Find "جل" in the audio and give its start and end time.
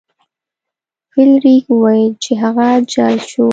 2.93-3.15